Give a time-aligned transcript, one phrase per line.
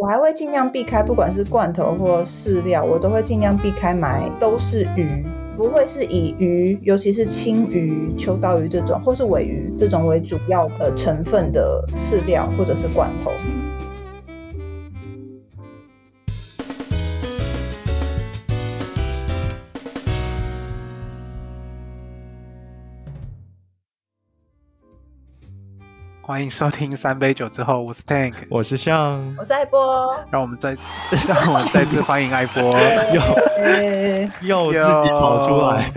[0.00, 5.22] 我还会尽量避开，不管是罐头或饲料，我都会尽量避开买都是鱼，
[5.58, 13.30] 不会是以鱼，尤其是青鱼、秋刀鱼这种，或是尾鱼这种为主要的成分的饲料或者是罐头。
[26.30, 30.76] 欢迎收听三杯酒之后，我是 Tank，我是向，我是爱波，让我们再
[31.26, 32.62] 让我们再次欢迎爱波，
[34.46, 35.90] 又 又自己跑出来，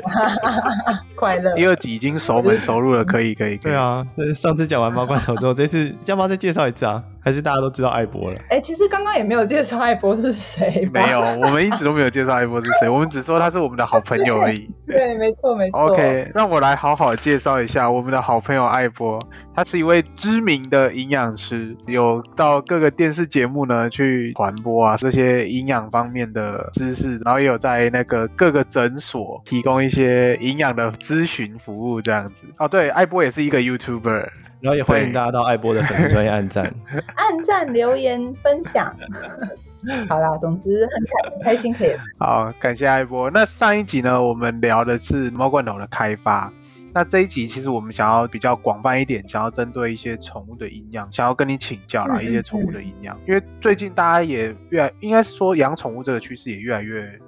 [1.16, 1.54] 快乐。
[1.54, 3.72] 第二集已经熟门熟路了，可以可以可以。
[3.72, 7.04] 对啊，上次讲完猫罐头之后，这次要不要再介绍一次啊？
[7.26, 8.38] 还是大家都知道爱波了？
[8.50, 10.90] 哎、欸，其实刚刚也没有介绍爱波是谁。
[10.92, 14.70] 没有，我们一直都没有介绍爱波是谁，我们只说他是我们的好朋友而已。
[14.88, 15.80] 对，对，没错没错。
[15.84, 19.20] OK，让我来好好介绍一下我们的好朋友爱波。
[19.56, 32.48] 他是一位知名的营养师，有到各个电视节目呢去传播啊这些营养方面的知识，然后也有在那个各个诊所提供一些营养的咨询服务这样子。
[32.58, 34.30] 哦，对，艾波也是一个 YouTuber。
[34.61, 36.73] 然后也欢迎大家到艾波的粉丝专页按赞、
[37.16, 38.95] 按赞、留言、分享。
[40.08, 41.94] 好啦，总之很开心可以。
[42.17, 43.30] 好，感谢艾波。
[43.30, 46.50] 那上一集呢，我们聊的是猫罐头的开发。
[46.94, 53.19] 那这一集其实我们想要比较广泛一点，想要针对一些宠物的营养，想要跟你请教啦，一些宠物的营养。
[53.27, 57.19] 因为最近大家也越来，应该是说养宠物这个趋势也越来越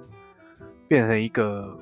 [0.86, 1.76] 变成一个。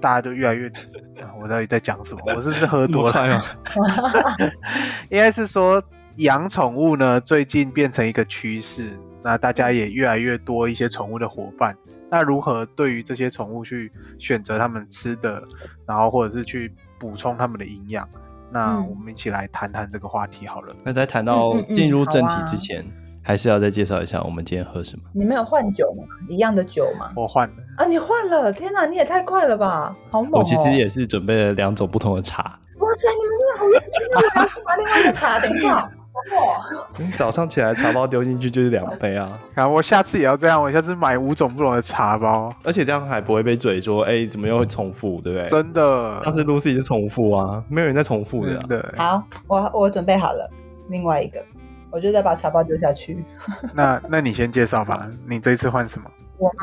[0.00, 0.70] 大家都越来越，
[1.42, 2.20] 我到底在讲什么？
[2.36, 3.42] 我是不是喝多了？
[5.10, 5.82] 应该是说
[6.18, 8.96] 养宠物呢，最近变成一个趋势。
[9.24, 11.76] 那大家也越来越多一些宠物的伙伴。
[12.08, 15.42] 那如何对于这些宠物去选择他们吃的，
[15.84, 18.08] 然后或者是去补充他们的营养？
[18.50, 20.74] 那我们一起来谈谈这个话题好了。
[20.84, 22.84] 那在谈到进入正题之前。
[23.20, 25.02] 还是要再介绍一下我们今天喝什么？
[25.12, 26.02] 你没有换酒吗？
[26.30, 27.12] 一样的酒吗？
[27.14, 27.84] 我换了啊！
[27.84, 28.50] 你换了？
[28.50, 29.94] 天哪，你也太快了吧！
[30.10, 30.38] 好猛哦！
[30.38, 32.58] 我其实也是准备了两种不同的茶。
[32.78, 34.16] 哇塞，你们真的好用心啊！
[34.16, 35.90] 我要去拿另外一个茶，等一下。
[36.36, 36.64] 哇！
[36.98, 39.38] 你早上起来茶包丢进去就是两杯啊！
[39.54, 45.48] 啊，我下次也要这样，我下次买五种不同的茶包，而且这样还不会被嘴说，哎、欸，怎么又会重复，对不对？
[45.48, 48.64] 真的，上次 Lucy 就重复啊，没有人在重复的、啊。
[48.68, 48.84] 对。
[48.96, 50.50] 好，我我准备好了，
[50.88, 51.44] 另外一个。
[51.90, 53.24] 我就再把茶包丢下去。
[53.72, 56.10] 那那你先介绍吧，你这一次换什么？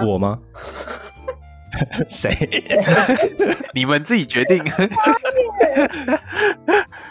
[0.06, 0.40] 我吗？
[2.08, 2.32] 谁？
[3.74, 4.64] 你们自己决定。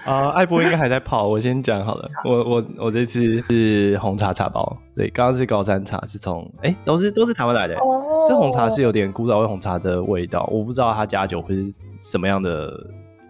[0.05, 2.11] 啊，艾波应该还在泡，我先讲好了。
[2.25, 7.75] 我我我这次是红茶茶包，对，刚刚是高山茶，是从哎、欸，都是都是台湾来的。
[7.77, 8.25] 哦。
[8.27, 12.73] 这红茶是有点古早味红茶的味道，我不知道它加酒会是什么样的。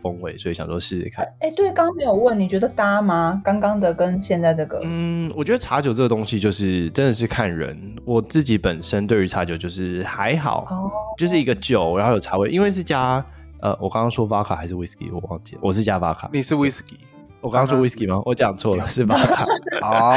[0.05, 1.25] 风味，所以想说试试看。
[1.41, 3.41] 哎、欸，对，刚刚没有问，你觉得搭吗？
[3.43, 4.79] 刚刚的跟现在这个？
[4.85, 7.75] 嗯，我觉得茶酒这个东西就是真的是看人。
[8.05, 12.51] 我自己本身对于茶酒就是还好，哦、就是一个酒，然后有茶味。
[12.51, 13.25] 因为是加
[13.65, 16.29] 呃，我刚刚说 Vodka 还是 Whisky，我忘记了，我是加 Vodka。
[16.31, 16.99] 你是 Whisky？
[17.41, 18.21] 我刚刚说 Whisky 吗？
[18.27, 19.43] 我讲错了，是 Vodka。
[19.81, 20.15] 哦，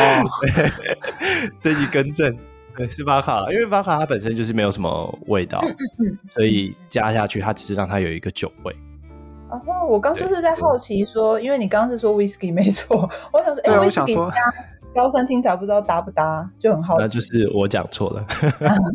[1.63, 2.35] 这句更正，
[2.75, 5.63] 对，是 Vodka，因为 Vodka 它本身就是没有什么味道，
[6.27, 8.75] 所以加下去它只是让它有一个酒味。
[9.49, 14.53] 然后我刚就是在好奇说，因为你刚刚是说 whisky 没错， 我想说，哎，whisky 加
[14.93, 17.01] 高山青茶不知道搭不搭，就很好奇。
[17.01, 18.25] 那就是我讲错了。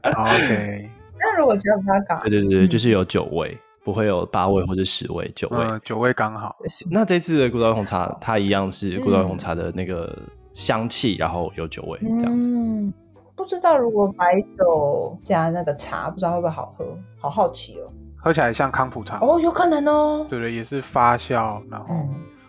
[0.05, 0.91] OK。
[1.19, 2.29] 那如果加 vodka？
[2.29, 6.55] 对对对，就是有酒味，不会有八味或者十味，酒味，嗯、酒味刚好。
[6.91, 10.17] 那这次的古早味红茶，它一样是古早味红茶的那个
[10.53, 12.51] 香气，然后有酒味这样子。
[12.55, 12.93] 嗯，
[13.35, 17.91] 不知道如果白酒加那个茶，不知道会不会好喝，好好奇哦。
[18.17, 20.25] 喝起来像康普茶哦，有可能哦。
[20.31, 21.61] 对对，也是发酵。
[21.69, 21.93] 然后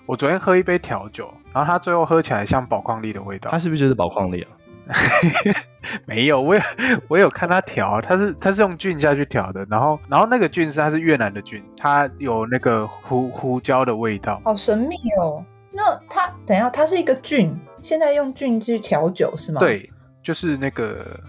[0.05, 3.49] 我昨天喝一杯调酒，然后它最后喝起来像宝矿力的味道。
[3.49, 4.49] 它是不是就是宝矿力啊？
[6.05, 6.61] 没有，我有
[7.07, 9.65] 我有看他调，他是他是用菌下去调的。
[9.69, 14.41] 然后然后那个菌是它是越南的菌，它有那个胡胡椒的味道。
[14.43, 15.43] 好神秘哦。
[15.71, 19.59] 那它等一下，它是一个菌，现在用菌去调酒是吗？
[19.59, 19.89] 对，
[20.21, 21.19] 就是那个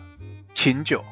[0.53, 1.03] 琴酒，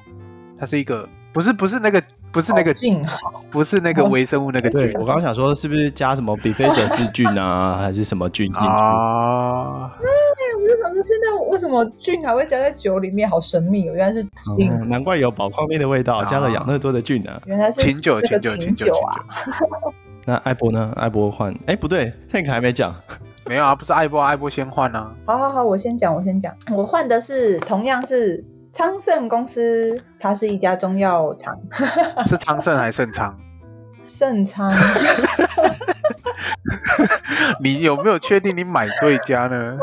[0.59, 2.03] 它是一个不是不是那个。
[2.33, 3.05] 不是那个菌，
[3.51, 4.87] 不是那个微生物那个菌。
[4.87, 9.93] 对，我刚刚想说，是不是加什么比菲德氏菌啊，还是什么菌进去啊？
[10.93, 13.29] 对，我就想说，现在为什么菌还会加在酒里面？
[13.29, 14.23] 好神秘哦，原来是
[14.57, 14.89] 菌。
[14.89, 17.41] 难怪有宝矿力的味道，加了养乐多的菌呢。
[17.47, 19.17] 原来是琴酒，琴酒，琴酒啊！
[20.27, 20.93] 那艾博呢？
[20.97, 21.55] 艾博换？
[21.67, 22.95] 哎，不对，Tank 还没讲。
[23.47, 25.13] 没有啊，不是艾博，艾博先换啊。
[25.27, 28.45] 好好好，我先讲，我先讲，我换的是同样是。
[28.75, 31.55] 昌盛公司，它是一家中药厂。
[32.25, 33.39] 是昌盛还是盛昌？
[34.07, 34.73] 盛昌。
[37.63, 39.77] 你有没有确定你买对家呢？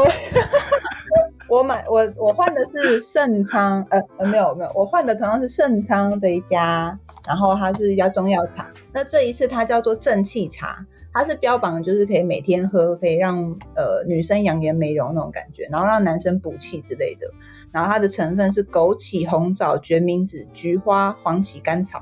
[1.50, 6.98] 我买我我换的是盛昌，呃呃没有没有，我换的同样是盛昌这一家，
[7.28, 8.68] 然后它是一家中药厂。
[8.94, 13.44] 那这一次它叫做正气茶，它是标榜就是可以每天喝，可以让
[13.76, 17.28] 呃女生养颜美容那种感觉，然后让男生补气之类的。
[17.72, 22.00] 然后它的成分是枸杞、红枣、决明子、菊花、黄芪、甘草。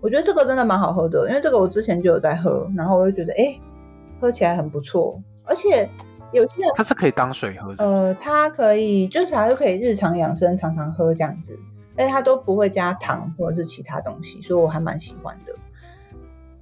[0.00, 3.58] 我觉得这个真的蛮好喝的，因为这个我之前就有在喝，然后我就觉得哎，
[4.20, 5.88] 喝起来很不错，而且。
[6.34, 11.58] 有些它是可以当水喝的，呃，它可以就是它就可以日常养生，常常喝这样子，
[11.96, 15.52] 而且它都不会加糖或者是其他东西，所以我还蛮喜欢的。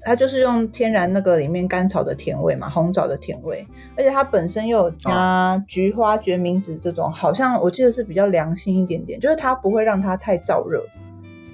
[0.04, 3.64] 它就是用天然那个里面甘草的甜味嘛，红枣的甜味，
[3.96, 10.84] 而且它本身又有加菊花、决明子这种，好像我记得是比较良心一点点，就是它不会让它太燥热，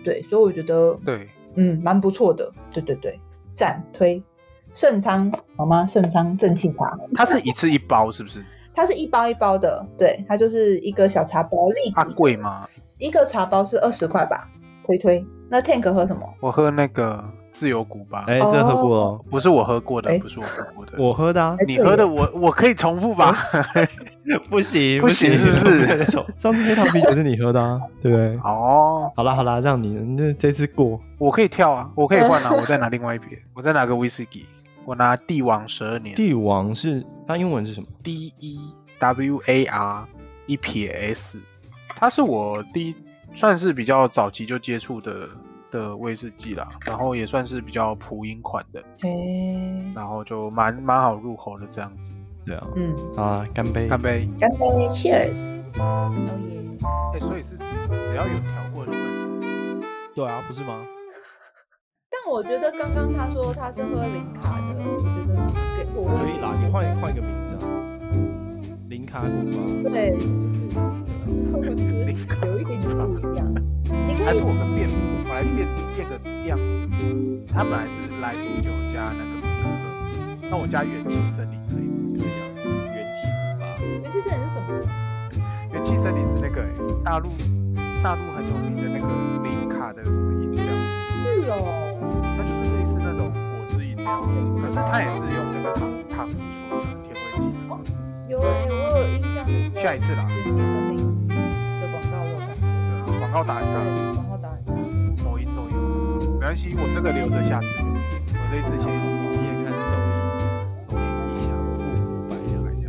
[0.03, 3.21] 对，所以我觉得对，嗯，蛮不错的，对对对，
[3.53, 4.23] 赞推。
[4.73, 5.87] 盛昌好吗？
[5.87, 8.45] 盛昌正气茶，它是一次一包是不是？
[8.75, 11.59] 它是一包一包的，对，它就是一个小茶包。
[11.95, 12.69] 它贵吗？
[12.99, 14.49] 一个茶包是二十块吧，
[14.87, 15.25] 推推。
[15.51, 16.23] 那 Tank 喝什么？
[16.41, 18.21] 我喝那个自由古巴。
[18.29, 21.57] 哎、欸，这喝过哦，不是我喝过的，欸、不是我喝过的，我喝的啊。
[21.67, 23.35] 你喝的我我可以重复吧？
[24.51, 26.05] 不行不行，是不是？
[26.39, 28.37] 上次黑糖啤酒是你喝的啊，对不对？
[28.45, 34.47] 哦，好啦好啦，让你那这次过，我可以跳啊，我可以换啊， 我再拿另外一瓶，我再拿个威士忌。
[34.89, 36.15] 我拿帝王十二年。
[36.15, 38.59] 帝王是它英文是什么？D E
[38.99, 40.09] W A R
[40.47, 41.39] 一撇 S，
[41.89, 42.95] 它是我第一
[43.35, 45.29] 算是比较早期就接触的
[45.71, 52.11] 的威士忌啦，然后也算是比较普饮款的，欸、然后就蛮蛮好入口的这样子。
[52.47, 54.57] 对啊，嗯啊，干杯，干杯，干杯
[54.89, 55.61] ，Cheers！
[55.79, 56.11] 哦
[56.49, 56.63] 耶！
[57.13, 59.87] 哎，所以是只要有调过就能重。
[60.15, 60.81] 对啊，不是吗？
[62.19, 65.37] 但我觉得刚刚他说他是喝零卡的，我觉得
[65.77, 67.63] 给我可以啦，你换换一个名字啊，
[68.89, 69.57] 零卡古巴。
[69.89, 70.19] 对，
[71.63, 71.83] 就是
[72.45, 73.47] 有一点点不一样。
[73.85, 74.91] 你可以还是我们变，
[75.29, 76.63] 我来变变个样子。
[77.53, 81.87] 他本来是莱姆酒加那个可乐，那我加元气森林可以？
[82.19, 82.43] 可以啊，
[82.95, 83.63] 元气古巴。
[83.79, 84.67] 元气森林是什么？
[85.73, 86.69] 元气森林是那个、欸、
[87.05, 87.31] 大陆
[88.03, 89.07] 大陆很有名的那个
[89.49, 90.65] 零卡的什么饮料？
[91.57, 94.21] 是类似那种果汁饮料。
[94.61, 95.81] 可是它也是用那个糖
[96.11, 96.37] 糖醇
[96.69, 97.59] 的甜味剂的。
[98.29, 99.37] 有哎、欸，我有印象。
[99.83, 100.27] 下一次啦。
[100.29, 100.97] 元气森林
[101.29, 101.35] 的
[101.91, 102.49] 广告我看。
[103.07, 103.75] 对啊，广告打很大。
[104.15, 104.69] 广告打很大。
[105.25, 105.77] 抖音都有。
[106.35, 107.67] 没关系，我这个留着下次。
[107.81, 108.87] 我这一次先。
[109.33, 110.93] 你也看抖音。
[110.93, 112.87] 抖音一下，父母白养一下。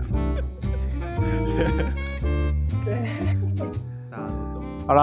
[2.83, 2.87] 对。
[4.11, 4.61] 大家都懂。
[4.87, 5.01] 好啦，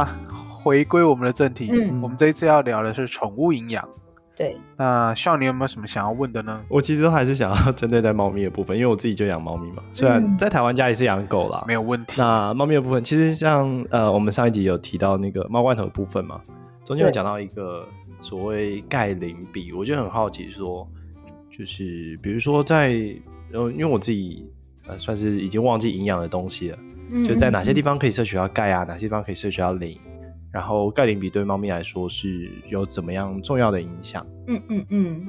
[0.67, 1.71] 回归我们的正题。
[1.71, 2.03] 嗯。
[2.03, 3.89] 我们这一次要聊的是宠物营养。
[4.35, 6.61] 对，那孝，你有没有什么想要问的呢？
[6.69, 9.83] 我其实都还是想要针对在猫咪的部分，因为我自己就养猫咪嘛。
[9.93, 12.15] 虽然在台湾家里是养狗啦，没有问题。
[12.19, 16.41] 那猫咪的部分，其实像呃，我们上一集有提到那个猫罐头的部分嘛，
[16.85, 17.87] 中间有讲到一个
[18.19, 20.87] 所谓钙磷比，我就很好奇说，
[21.49, 22.89] 就是比如说在
[23.53, 24.51] 呃，因为我自己
[24.89, 26.79] 呃算是已经忘记营养的东西了，
[27.11, 29.99] 嗯，就在哪些地方可以摄取到钙啊，哪些地方可以摄取到磷。
[30.53, 34.27] 然后钙磷比对猫咪来说是有怎么样重要的影响？
[34.47, 35.27] 嗯嗯嗯，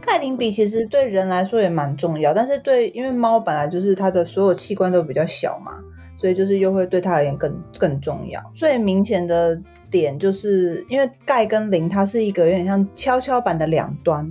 [0.00, 5.72] 钙磷比其实对人来说也蛮重要，但是对，因为猫本来就是它的所有器官都比较小嘛，
[6.16, 8.42] 所以就是又会对它而言更更重要。
[8.54, 9.60] 最明显的
[9.90, 14.26] 点就是因为钙跟磷它是一个有点像跷跷板的两端，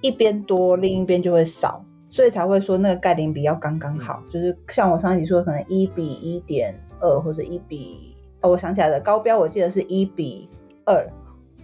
[0.00, 8.15] 一边多，另一边就会少，所以才会说那个钙磷比要刚刚好，就是像我上一集说，可能一比一点二或者一比。
[8.46, 10.48] 哦，我想起来了，高标我记得是一比
[10.84, 11.04] 二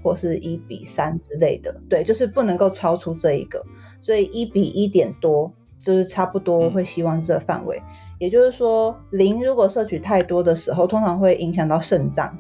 [0.03, 3.65] 或是一比三之类的，对，就是不能够超出这一个，
[4.01, 7.79] 所以一比一点多就是差不多会希望是这个范围。
[7.79, 7.85] 嗯、
[8.19, 12.37] 也就是说，磷如果摄取太多的时候，通常会影响到肾脏，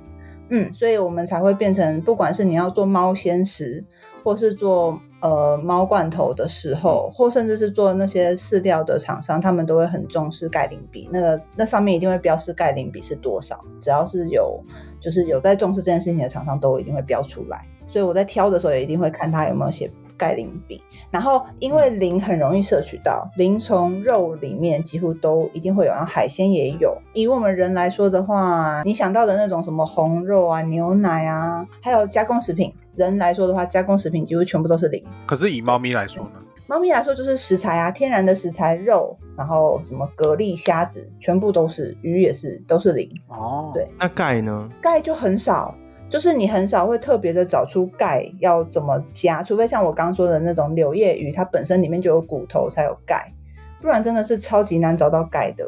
[0.50, 3.84] 嗯，所以我们才会变成，不管是你要做猫鲜食，
[4.25, 5.00] 或是做。
[5.22, 11.08] 呃，猫罐头的时候，或甚至是做那些饲料的厂商，他们都会很重视钙磷比。
[11.12, 14.60] 那个那上面一定会标示钙磷比是多少，只要是有
[15.00, 17.64] 就是有在重视这件事情的厂商，都一定会标出来。
[17.86, 19.88] 所以我在挑的时候，也一定会看它有没有写
[20.22, 20.80] 钙磷比。
[21.10, 26.96] 然后因为磷很容易摄取到，磷从肉里面几乎都一定会有，然后海鲜也有。
[27.12, 32.72] 以我们人来说的话，你想到的那种什么红肉啊、牛奶啊，还有加工食品。
[32.94, 35.02] 人来说的话，加工食品几乎全部都是磷。
[35.26, 36.40] 可是以猫咪来说呢？
[36.68, 43.10] 猫咪来说就是食材啊，天然的食材，肉，然后什么蛤蜊、虾子，全部都是，鱼也是，都是磷。
[43.28, 43.86] 哦，对。
[43.98, 44.68] 那钙呢？
[44.80, 45.74] 钙就很少，
[46.12, 53.33] 就是你很少会特别的找出钙要怎么加，除非像我刚刚说的那种柳叶鱼，它本身里面就有骨头才有钙，
[53.81, 55.64] 不然真的是超级难找到钙的。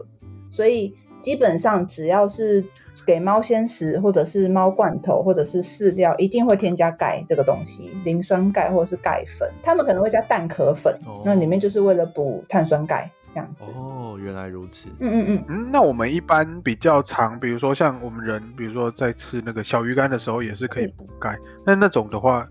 [0.51, 0.95] 所以。
[1.25, 2.63] 基本上只要是
[3.07, 9.51] 给猫鲜食，或者是猫罐头，或者是饲料，一定会添加钙这个东西，磷酸钙或者是钙粉。
[9.63, 13.69] 他们可能会加蛋壳粉，哦、那里面就是为了补碳酸钙这样子。
[13.75, 14.88] 哦，原来如此。
[15.00, 21.37] 嗯嗯嗯嗯，那我们一般比较常，比如说像我们人，比如说在吃那个小鱼干的时候，也是可以补钙。
[21.67, 22.49] 那那种的话。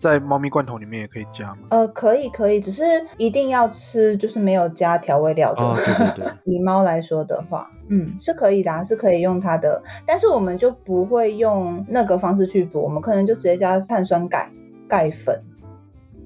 [0.00, 1.58] 在猫咪罐头里面也可以加吗？
[1.68, 2.82] 呃，可以可以，只是
[3.18, 5.62] 一定要吃，就是没有加调味料的。
[5.62, 6.32] 哦，对对对。
[6.46, 14.50] 以猫来说的话，嗯，是可以的啊，是可以用它的，但是我们就不会用那个方式去补，我们可能就直接加碳酸钙
[14.88, 15.38] 钙粉。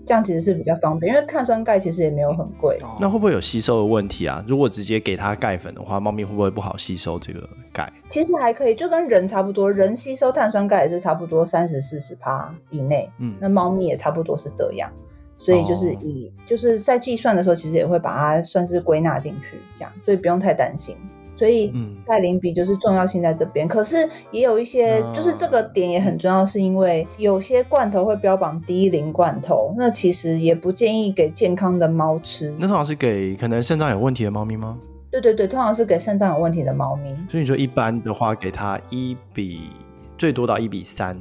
[0.06, 2.78] 这样其实是比较方便，因为碳酸钙其实也没有很贵。
[3.00, 4.44] 那会不会有吸收的问题啊？
[4.46, 7.90] 如果直接给它钙粉的话，猫咪会不会不好吸收这个钙？
[8.08, 13.10] 其实还可以，就跟人差不多，人吸收碳酸钙也是差不多三十四十趴以内。
[13.18, 14.90] 嗯，那猫咪也差不多是这样，
[15.36, 20.96] 所以就是以、哦、就是在计算的时候，其实也会把它算是归纳进去，这样，所以不用太担心。
[21.44, 21.70] 所以
[22.06, 32.50] 钙磷比就是重要性在这边，嗯、可是也有一些，就是这个点也很重要，是因为有些罐头会标榜低磷罐头，那其实也不建议给健康的猫吃。
[32.58, 34.78] 那通常是给可能肾脏有问题的猫咪吗？
[35.10, 37.14] 对对对，通常是给肾脏有问题的猫咪。
[37.30, 39.68] 所以你说一般的话，给它一比
[40.16, 41.14] 最多到一比三，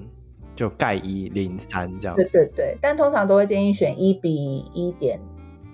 [0.56, 2.24] 就钙一磷三这样子。
[2.32, 5.20] 对对对，但通常都会建议选一比一点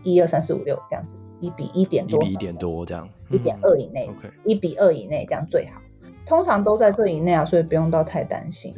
[0.01, 1.13] 一二三四五六这样子。
[1.39, 4.10] 一比一点多，一比一点多这样，一点二以内，
[4.46, 5.81] 一比二以内这样最好。
[6.25, 8.72] 通常都在这以内啊，所以不用到太担心。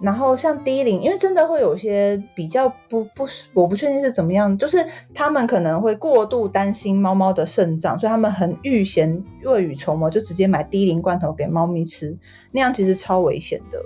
[0.00, 12.16] 然后像低磷，因为真的会有些比较不不，我不确定是怎么样，就是他们可能会过度担心猫猫的肾脏，所以他们很预先未雨绸缪，就直接买低磷罐头给猫咪吃，
[12.52, 13.78] 那样其实超危险的。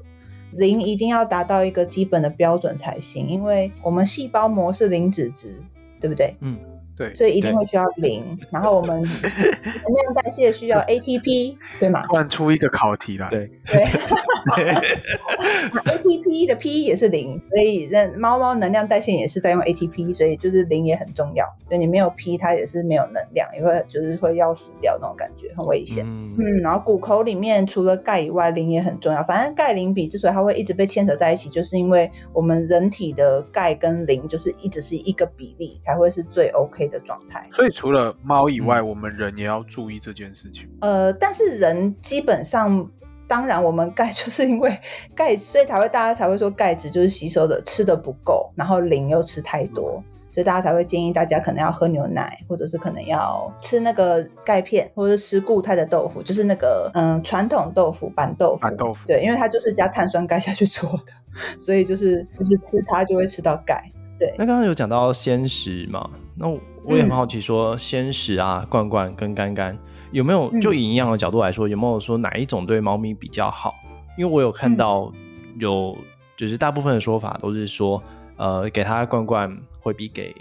[0.52, 5.60] 磷一定要达到一个基本的标准才行，因为我们细胞膜是零脂质，
[6.00, 6.32] 对不对？
[6.40, 6.56] 嗯。
[6.98, 12.04] 对，所以一定会需要磷，然后我们 能量代谢需要 ATP，对吗？
[12.08, 13.84] 突然出一个考题来，对对，
[15.94, 21.46] ATP 的 P 也是零，所以那猫猫能量代谢也是在用 ATP，所以就是磷也很重要。
[21.68, 26.04] 所以你没有 P，它也是没有能量，也会就是会要死掉那种感觉，很危险。
[26.04, 29.22] 嗯，嗯，然后骨口里面除了钙以外，磷也很重要。
[29.24, 40.68] 反正钙磷比之所以它会一直被牵扯在一起，就是因为我们人体的钙跟磷就是一直是一个比例，才会是最 OK 的状态，所以除了猫以外，嗯、我们人也要注意这件事情。
[40.80, 42.88] 呃，但是人基本上，
[43.26, 44.78] 当然我们钙 就是因为
[45.14, 58.62] 钙，所以才会大家才会说钙质就是吸收的吃的不够，然后磷又吃太多，嗯、所以大家才会建议大家可能要喝牛奶，或者是可能要吃那个钙片，或者是吃固态的豆腐，就是那个嗯传统豆腐板豆腐。
[58.62, 59.06] 板豆腐。
[59.06, 61.12] 对，因为它就是加碳酸钙下去做的，
[61.58, 63.90] 所以就是就是吃它就会吃到钙。
[64.18, 64.34] 对。
[64.38, 66.08] 那刚刚有讲到鲜食嘛？
[66.34, 66.58] 那我。
[66.90, 69.78] 也很好奇，说鲜食啊、罐罐跟干干
[70.10, 73.74] 有没有就以营养的角度来说，有没有说哪一种对猫咪比较好？
[74.16, 75.12] 因为我有看到
[75.58, 75.94] 有，
[76.34, 78.02] 就是大部分的说法都是说，
[78.38, 80.34] 呃，给它罐罐会比给，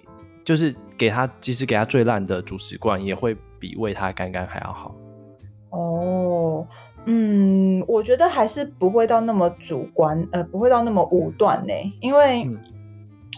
[0.45, 4.95] 就是给它，即使给它最烂的主食罐，也会比喂它干干还要好。
[5.71, 6.65] 哦，
[7.07, 12.45] 嗯，我觉得还是不会到那么主观，呃，不会到那么武断呢，因为。
[12.45, 12.57] 嗯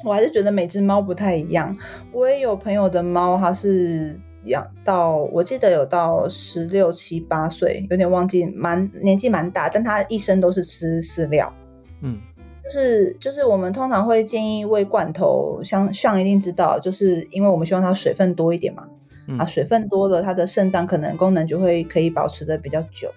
[0.05, 1.75] 我还是觉得每只猫不太一样。
[2.11, 11.53] 我也有朋友的猫，它是养到我记得有到十六七八岁，有点忘记，蛮年纪蛮大，但它一生都是吃饲料。
[12.01, 12.17] 嗯，
[12.63, 18.87] 就是就是我们通常会建议喂罐头，像像一定知道，就是因为我们希望它水分多一点嘛。
[19.27, 23.11] 嗯、啊，水分多了，它的肾脏可能功能就会可以保持的比较久。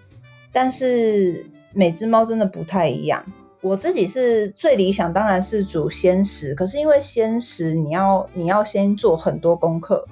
[0.52, 3.24] 但是每只猫真的不太一样。
[3.62, 6.52] 我自己是最理想，当然是煮鲜食。
[6.52, 10.04] 可是因为鲜食，你要你要先做很多功课，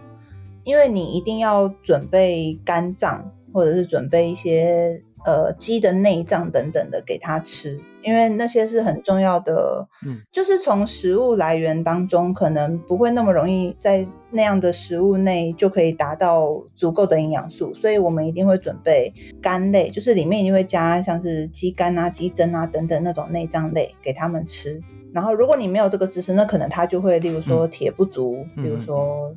[0.62, 7.80] 因为你一定要准备肝脏，或者是准备一些呃鸡的内脏等等的给它吃。
[8.02, 24.80] 因为那些是很重要的，嗯，就是从食物来源当中，可能不会那么容易在那样的食物内就可以达到足够的营养素，所以我们一定会准备肝类，就是里面一定会加像是鸡肝啊、鸡胗啊等等那种内脏类给他们吃。
[25.12, 29.30] 然后如果你没有这个知识，那可能他就会，例如说铁不足，嗯、例如说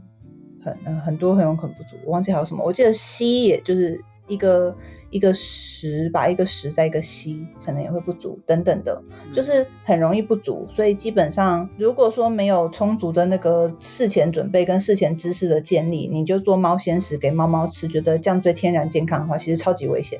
[0.63, 3.99] 很很多很有可能不足，我忘记还有什么，我记得硒也就是。
[4.27, 4.75] 一个
[5.09, 9.01] 一个十把一个十再一个硒，可能也会不足等等的，
[9.33, 10.67] 就是很容易不足。
[10.73, 20.19] 所以基本上，如果说没有充足的那个事前准备跟事前知识的建立，你就做猫鲜食给猫猫吃，觉得这样最天然健康的话，其实超级危险。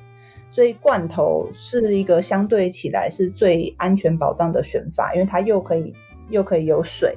[0.50, 5.96] 所以罐头是一个相对起来是最安全保障的选法，因为它又可以
[6.30, 7.16] 又可以有水，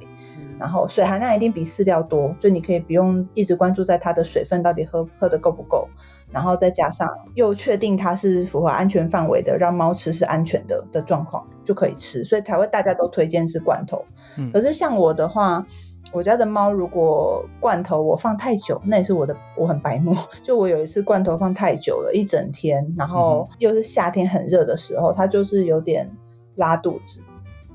[0.57, 5.87] 然后水含量一定比饲料多，所以你可以不用一直关注在它的水分到底喝喝的够不够。
[6.31, 14.03] 然后再加上又确定它是符合安全范围的，让猫吃是安全的的状况就可以吃，所以才会大家都推荐是罐头。
[14.37, 15.65] 嗯，可是像我的话，
[16.11, 20.15] 我家的猫如果罐头我放太久，那也是我的我很白目。
[20.43, 26.09] 就我有一次罐头放太久了，一整天，然后又是夏天很热的时候，它就是有点
[26.55, 27.19] 拉肚子。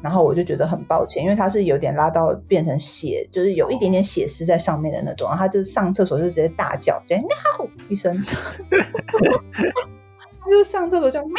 [0.03, 5.29] 然后我就觉得很抱歉，因为它是有点拉到变成血，就是有一点点血丝在上面的那种。
[5.29, 7.29] 然后他就上厕所就直接大叫，直接喵
[7.89, 8.15] 一声，
[10.41, 11.37] 它就上厕所就喵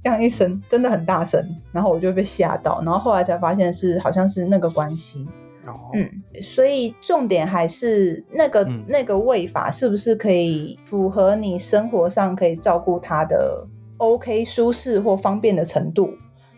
[0.00, 1.40] 这样一声，真的很大声。
[1.72, 5.28] 然后我就被吓到，然后后来才发现是好像是那个关系。
[5.66, 6.08] 哦，嗯，
[6.40, 16.10] 所以重点还是那个、嗯、那个喂法是不是可以符合你生活上可以照顾它的 OK 舒适或方便的程度。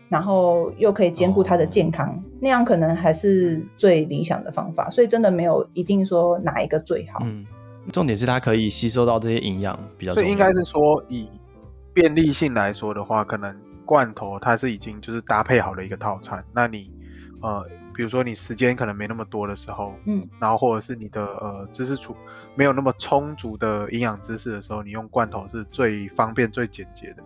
[0.09, 4.89] 然后又可以兼顾它的健康，哦，那样可能还是最理想的方法。
[4.89, 7.19] 所以真的没有一定说哪一个最好。
[7.23, 7.45] 嗯，
[7.93, 10.21] 重点是它可以吸收到这些营养比较重。
[10.21, 11.29] 所以应该是说，以
[11.93, 16.43] 便利性来说的话，可能罐头它是已经就是搭配好的一个套餐。
[16.53, 16.91] 那你
[17.41, 17.63] 呃，
[17.93, 22.15] 比如说你时间可能没那么多的时候，嗯，然后或者是你的呃知识储
[22.55, 27.23] 没有那么充足的营养知识的时候，你用罐头是最方便、最简洁的。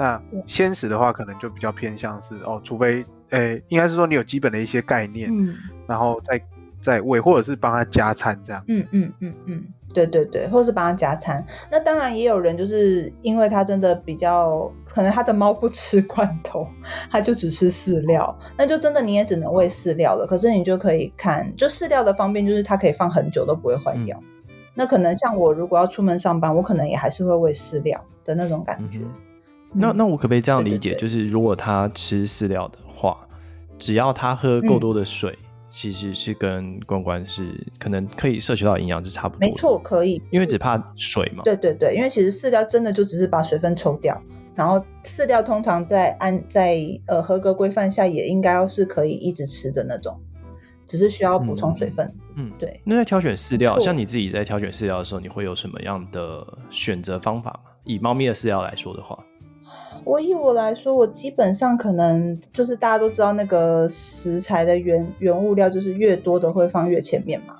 [0.00, 5.54] 那鲜食的话，可能就比较偏向是哦，除非诶、欸，应该是说你有基本的一些概念，嗯，
[5.86, 6.42] 然后再
[6.80, 11.44] 再喂，或者是帮他加餐这样，嗯嗯嗯嗯，对对对，或者是帮他加餐。
[11.70, 16.66] 那当然也有人就是因为他真的比较，可能他的猫不吃罐头，
[17.12, 20.26] 他就只吃饲料，那就真的你也只能喂饲料了。
[20.26, 24.18] 可是你就可以看，就饲料的方便就是它可以放很久都不会坏掉。
[24.48, 29.00] 嗯、那可能像我如果要出门上班，我可能也还是会喂饲料的那种感觉。
[29.00, 29.12] 嗯
[29.72, 33.16] 那那我可不可以这样理解，对对对，就是如果他吃饲料的话，
[33.78, 39.48] 只要他喝够多的水，嗯，其实是跟关关是可能可以摄取到营养是差不多。
[39.48, 41.44] 没错，可以，因为只怕水嘛。
[41.44, 44.20] 对对对，因为其实饲料真的就只是把水分抽掉，
[44.56, 50.20] 然后饲料通常在按在呃合格规范下也应该要是可以一直吃的那种，
[50.84, 52.12] 只是需要补充水分。
[52.34, 52.80] 嗯，嗯对。
[52.84, 57.70] 那在挑选饲料，像你自己在挑选饲料的时候，你会有什么样的选择方法吗？
[57.84, 59.16] 以猫咪的饲料来说的话。
[60.04, 67.56] 我以我来说，我基本上可能就是大家都知道那个食材的原原物料，就是越多的会放越前面嘛，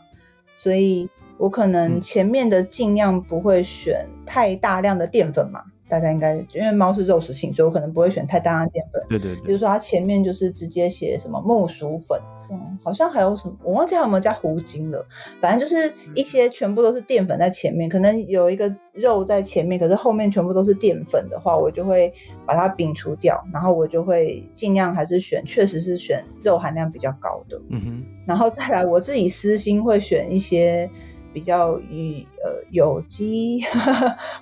[0.59, 5.65] 所以我可能前面的尽量不会选太大量的淀粉嘛。
[5.91, 9.03] 大家应该因为猫是肉食性，所以我可能不会选太大量的淀粉。
[9.09, 9.43] 对对对。
[9.45, 12.19] 比如说它前面就是直接写什么木薯粉，
[12.51, 15.05] 嗯，好像还有什么，我忘记还有没有加糊精了。
[15.41, 22.13] 反正就是一些全部都是淀粉在前面，可能有一个肉在前面，可是后面全部都是淀粉的话，我就会
[22.47, 27.61] 把它摒除掉，然后我就会尽量还是选，确实是选肉含量比较高的。
[27.71, 28.05] 嗯哼。
[28.27, 30.89] 然后再来，我自己私心会选一些。
[31.33, 33.61] 比较以呃有机，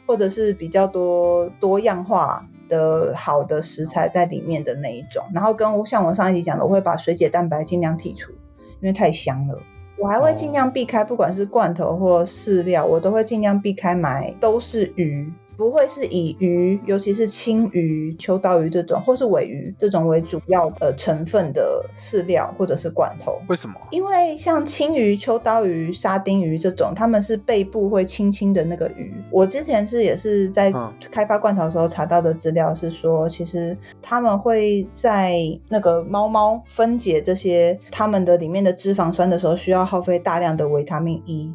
[0.07, 8.33] 或者是比较多多样化的好的食材在里面的那一种，然后跟我像我上一集讲的，我会把水解蛋白尽量剔除，
[8.81, 9.59] 因为太香了。
[10.01, 15.33] 我还会尽量避开，不管是罐头或饲料，我都会尽量避开买都是鱼。
[15.59, 23.41] 不会是以鱼，尤其是青鱼、秋刀鱼这种，或是尾鱼这种为主要的成分的饲料或者是罐头。
[23.49, 23.75] 为什么？
[23.91, 29.13] 因为像青鱼、秋刀鱼、沙丁鱼这种，它们是背部会青青的那个鱼。
[29.33, 30.73] 我之前是也是在
[31.11, 41.53] 开发罐头的时候查到的资料是说，其实他们会在那个猫猫分解这些它们的里面的脂肪酸的时候，需要耗费大量的维他命 E。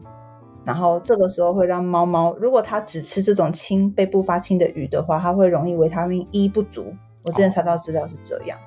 [0.66, 6.94] 然后这个时候会让猫猫，如果它只吃这种青背部发青的鱼的话，它会容易维他命 E 不足。
[7.24, 8.58] 我之前查到资料是这样，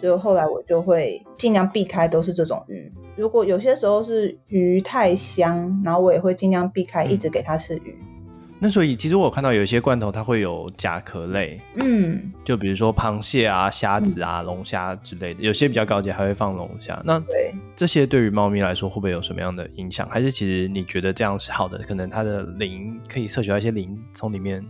[0.00, 2.92] 所以后来我就会尽量避开都是这种鱼。
[3.16, 7.98] 如果有些时候是鱼太香，然后我也会尽量避开，一直给它吃鱼。
[8.00, 8.13] 嗯
[8.60, 16.98] 那所以，其实我有看到有一些罐头，它会有甲壳类，嗯，就比如说螃蟹啊、虾子啊、龙虾之类的，有些比较高级还会放龙虾。
[17.04, 20.08] 那对这些对于猫咪来说，会不会有什么样的影响？
[20.08, 21.78] 还是其实你觉得这样是好的？
[21.78, 24.64] 可能它的磷可以摄取到一些磷从里面。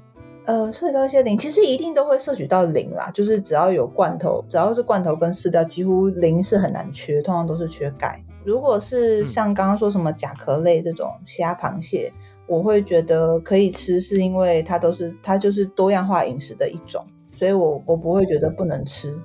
[0.46, 3.10] 呃，摄取到一些磷，其实一定都会摄取到磷啦。
[3.14, 8.20] 就是只要有罐头，只要是罐头跟饲料，几乎磷是很难缺，通常都是缺钙。
[8.44, 12.12] 如果是像刚刚说什么甲壳类这种虾、螃蟹。
[12.46, 17.04] 我会觉得可以吃，是因为它都是它就是多样化饮食的一种，
[17.34, 19.18] 所以我我不会觉得不能吃。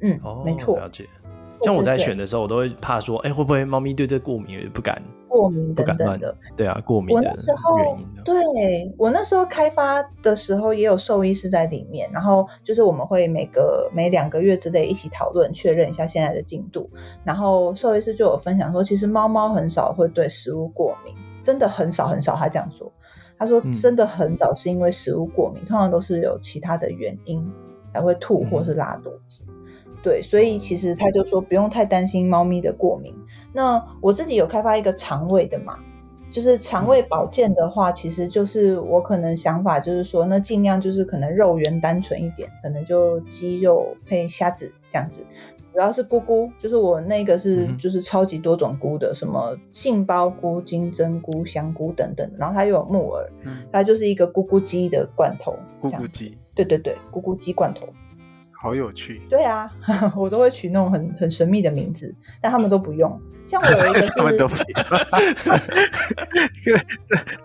[0.00, 0.76] 嗯，哦、没错。
[0.78, 1.06] 了解。
[1.62, 6.04] 像我在选的时候，我都会怕说，哎，会不会猫咪对这过敏，也不敢过敏等等的。
[6.04, 6.36] 不敢的。
[6.54, 7.14] 对啊，过敏的。
[7.14, 16.90] 我那时候，对，我那时候开发的时候，也有兽医师在里面，然后就是我们会每个每两个月之内一起讨论，确认一下现在的进度。
[17.24, 21.14] 然后兽医师就有分享说，其实猫猫很少会对食物过敏。
[21.46, 22.92] 真的很少很少，他这样说。
[23.38, 27.48] 他说真的很早是因为食物过敏，嗯、通常都是有其他的原因
[27.92, 29.44] 才会吐或是拉肚子。
[29.46, 29.54] 嗯、
[30.02, 33.14] 对，所以其实他就说不用太担心猫咪的过敏。
[33.52, 35.78] 那我自己有开发一个肠胃的嘛。
[36.28, 45.24] 就是肠胃保健的话，其实就是我可能想法就是说，那尽量就是可能肉圆单纯一点，可能就鸡肉配虾子这样子。
[45.76, 53.30] 主要是菇菇，就是我那个是就是超级多种菇的，什么杏鲍菇、金针菇、香菇等等，然后它又有木耳，
[53.70, 55.54] 它就是一个菇菇鸡的罐头。
[55.78, 57.86] 菇菇鸡，对对对，菇菇鸡罐头。
[58.58, 59.20] 好有趣。
[59.28, 59.70] 对啊，
[60.16, 62.10] 我都会取那种很很神秘的名字，
[62.40, 63.20] 但他们都不用。
[63.46, 64.64] 像我有一个是， 他们都不用。
[66.64, 66.76] 这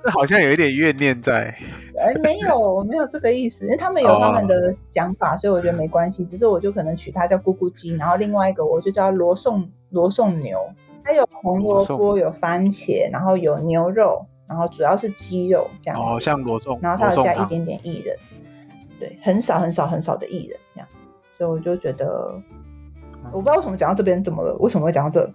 [0.03, 1.55] 这好像有一点怨念在。
[1.99, 5.39] 哎，没有，我没有这个意思，因为他们有他们的想法，oh.
[5.39, 6.25] 所以我觉得没关系。
[6.25, 10.57] 只是我就可能取它叫咕咕鸡，然后另外一个我就叫罗宋罗宋牛，
[11.03, 16.15] 它有红萝卜，有番茄，然后有牛肉，然后主要是鸡肉这样子。
[16.15, 18.17] 哦，像罗宋，然后它有加一点点薏仁，
[18.99, 21.05] 对，很少很少很少的薏仁这样子，
[21.37, 22.33] 所以我就觉得。
[23.34, 24.56] 我不知道为什么讲到这边怎么了？
[24.60, 25.32] 为什么会讲到这？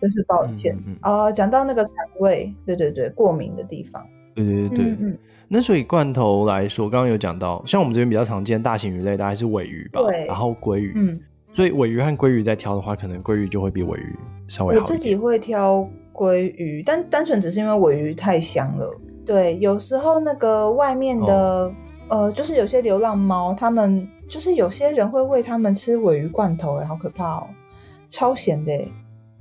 [0.00, 1.30] 真是抱歉啊！
[1.30, 4.84] 讲、到那个肠胃，对对对，过敏的地方，对对对。
[4.86, 10.92] 嗯嗯、那所以罐头来说，刚刚有讲到，像我们这边比较常见大型鱼类，大概是尾鱼吧，然后鲑鱼。
[10.96, 11.20] 嗯，
[11.52, 14.80] 所以尾鱼和鲑鱼在挑的话，可能鲑鱼就会比尾鱼稍微好。
[14.80, 18.92] 我自己会挑鲑鱼，但单纯只是因为尾鱼太香了。
[19.24, 21.74] 对，有时候那个外面的、哦、
[22.08, 24.08] 呃，就是有些流浪猫，他们。
[24.28, 27.46] 就是有些人会喂他们吃尾鱼罐头，哎，好可怕哦，
[28.08, 28.72] 超咸的，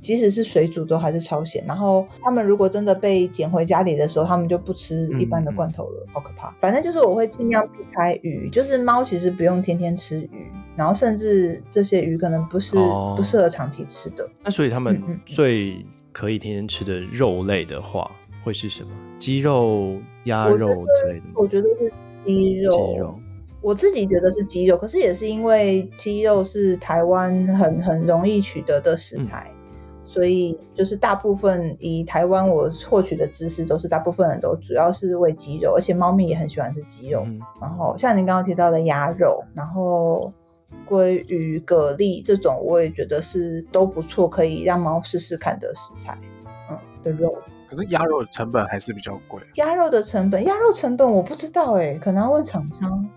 [0.02, 1.64] 即使是水煮都还是超咸。
[1.66, 6.54] 然后他们如果真的被捡回家里的时候，他们就不吃一般的罐头了，嗯、好可怕。
[6.60, 14.30] 反正就是我会尽量避开鱼，就是猫其实不用天天吃鱼，然后甚至这些鱼可能不是、哦、不适合长期吃的。
[14.44, 18.12] 那所以他们最可以天天吃的肉类的话，
[18.44, 18.90] 会是什么？
[19.20, 21.32] 鸡肉、鸭肉之类的吗？
[21.36, 21.92] 我觉得是
[22.26, 22.88] 鸡肉。
[22.94, 23.16] 鸡肉。
[23.62, 37.22] 我自己觉得是鸡肉，可是也是因为鸡肉是台湾很很容易取得的食材，嗯、所以就是大部分以台湾我获取的知识都是大部分人都主要是喂鸡肉，而且猫咪也很喜欢吃鸡肉。
[37.28, 40.34] 嗯、然后像您刚刚提到的鸭肉，然后
[40.90, 46.18] 鲑鱼、蛤蜊这种，我也觉得是都不错，可以让猫试试看的食材。
[46.72, 47.38] 嗯，的肉。
[47.72, 49.42] 可是鸭肉的成本还是比较贵。
[49.56, 53.10] 鸭肉的成本，鸭肉成本我不知道哎、欸，可能要问厂商。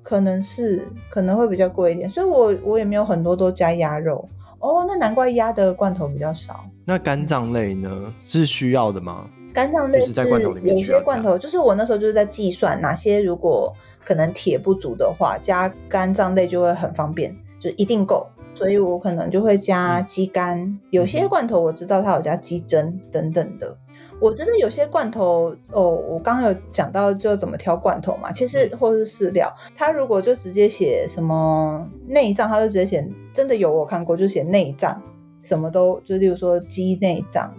[0.00, 4.26] 可能是可能会比较贵一点，所以我我也没有很多都加鸭肉
[4.58, 4.86] 哦。
[4.88, 6.64] 那难怪鸭的罐头比较少。
[6.86, 8.10] 那肝脏类呢？
[8.18, 9.28] 是需要的吗？
[9.52, 13.70] 肝脏类是在罐头里面，有些罐头就是我那时候就是在计算哪些如果
[14.02, 18.26] 可能铁不足的话，加肝脏类就会很方便，就一定够。
[18.54, 23.76] 所以我可能就会加鸡肝，嗯、有些罐头我知道它有加鸡胗等等的。
[24.20, 35.00] 我觉得有些罐头哦，我刚刚有讲到就怎么挑罐头嘛，其实或是饲料，它如果就直接写什么内脏，它就直接写，真的有我看过，就写内脏，
[35.42, 37.54] 什么都就例如说鸡内脏，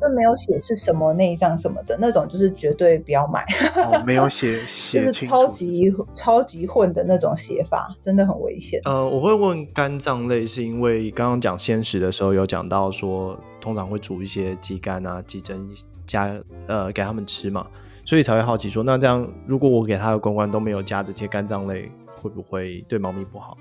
[0.00, 3.44] 就没有写是什么内脏什么的那种，就是绝对不要买。
[3.76, 8.80] 哦，没有 写，就是超级超级混的那种写法，真的很危险。
[8.84, 13.38] 呃，我会问肝脏类，是因为刚刚讲鲜食的时候有讲到说。
[13.58, 15.58] 通常会煮一些鸡肝啊、鸡胗
[16.06, 17.66] 加呃给他们吃嘛，
[18.04, 23.58] 所以才会好奇说，那这样如果我给他的罐罐都没有加这些肝脏类，会不会对猫咪不好？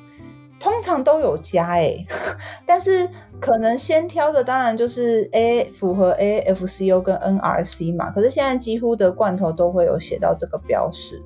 [0.60, 2.06] 通常都有加哎、欸，
[2.66, 3.08] 但是
[3.40, 11.22] 可能先挑的当然就是 A 符合 AAFCO 跟 NRC 嘛，可是现在几乎的罐头都会有写到这个标识，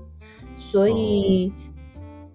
[0.58, 1.54] 所以。
[1.58, 1.66] 嗯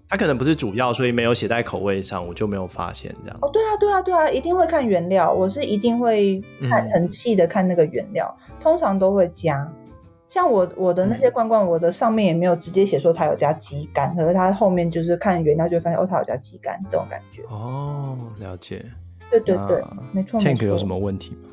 [0.07, 3.37] 它可能不是主要，所以没有写在口味上，我就没有发现这样。
[3.40, 9.68] 哦，对啊，对啊，对啊，一定会看原料，我是一定会看很细的看那个原料，嗯、通常都会加。
[10.35, 17.44] 像我我的那些罐罐，我的上面也没有直接写说它有加鸡肝，可是它后面就是看原料就会发现哦，它有加鸡肝这种感觉。
[17.44, 18.85] 哦，了解。
[19.31, 20.40] 对对对，没错。
[20.40, 21.49] Tank 有什么问题吗？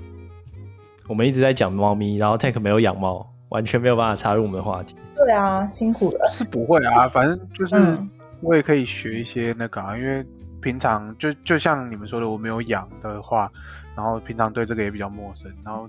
[1.07, 4.95] 我们一直在讲猫咪，然后 Tank 没有养猫，完全没有办法插入我们的话题。
[5.15, 6.27] 对啊，辛苦了。
[6.31, 7.75] 是不会啊，反正就是。
[7.75, 8.09] 嗯
[8.43, 10.25] 我也可以学一些那个啊，因为
[10.59, 13.51] 平常就就像你们说的，我没有养的话，
[13.95, 15.53] 然后平常对这个也比较陌生。
[15.63, 15.87] 然后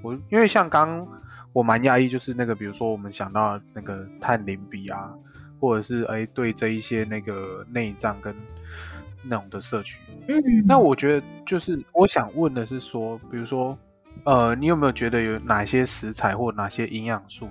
[0.00, 1.04] 我因为像刚
[1.52, 5.12] 我蛮讶异，就是那个比如说我们想到那个碳磷比啊，
[5.60, 8.34] 或者是哎对这一些那个内脏跟
[9.22, 13.76] 那种的摄取，嗯，那我觉得就是我想问的是说，比如说
[14.24, 17.48] 呃，你有没有觉得有哪些食材或哪些营养素？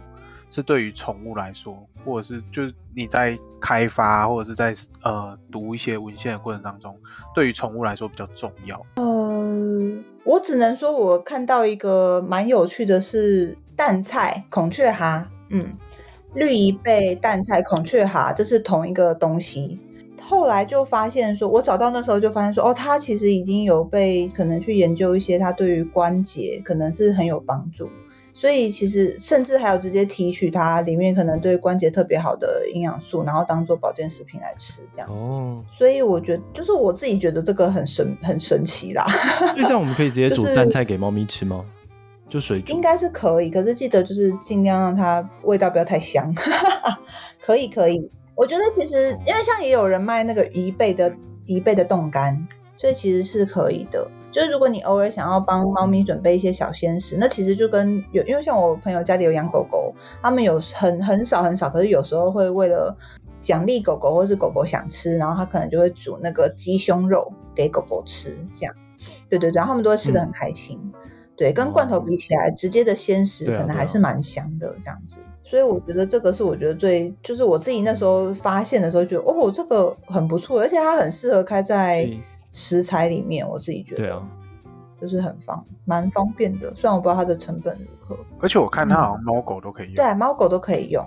[0.51, 6.97] 是对于宠物来说，或者是就是你在开发，或者是在呃读一些文献的过程当中，
[7.35, 8.83] 对于宠物来说比较重要。
[8.95, 15.65] 呃，我只能说，我看到一个蛮有趣的是，蛋菜、孔雀蛤，嗯，
[16.33, 19.79] 绿贻贝、蛋菜、孔雀蛤，这是同一个东西。
[20.21, 27.89] 后来就发现说，我找到那时候就发现说，哦，它其实已经有被可能去研究一些，它对于关节可能是很有帮助。
[28.33, 35.29] 所以其实甚至还有直接提取它里面可能对关节特别好的营养素，然后当做保健食品来吃这样子。
[35.29, 39.07] 哦，所以我觉得就是我自己觉得这个很神很神奇啦。
[39.55, 41.63] 所以这样我们可以直接煮蛋菜给猫咪吃吗？
[41.63, 41.78] 就
[42.37, 42.73] 水煮？
[42.73, 46.35] 应该是可以，可是记得就是尽量让它味道不要太香。
[47.41, 51.09] 可以可以，我觉得其实因为像也有人卖那个贻贝的
[51.45, 54.05] 贻贝的冻干，所以其实是可以的。
[54.31, 62.95] 就是如果你偶尔想要帮猫咪准备一些小鲜食，那其实就跟有，因为像我朋友家里有养狗狗，他们有很很少很少，可是有时候会为了
[63.39, 68.75] 奖励狗狗，或是狗狗想吃，然后他可能就会煮那个鸡胸肉给狗狗吃，这样，
[69.27, 70.79] 对对对，然后他们都会吃的很开心。
[70.83, 71.08] 嗯、
[71.39, 75.17] 对，跟罐头比起来，直接的鲜食可能还是蛮香的这样子。
[75.43, 82.07] 所以我觉得这个是我觉得最，就是我自己那时候发现的时候，觉得哦，这个很不错，而且它很适合开在。
[82.51, 84.27] 食材里面，我自己觉得，对啊，
[84.99, 86.73] 就是很方，蛮方便的。
[86.75, 89.95] 虽然我不知道它的成本如何，而且我看它好像猫狗都可以用。
[89.97, 91.05] 对，猫狗都可以用。